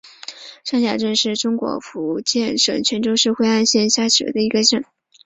[0.63, 4.83] 山霞镇是中国福建省泉州市惠安县下辖的一个镇。